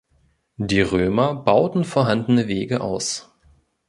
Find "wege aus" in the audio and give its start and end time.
2.47-3.31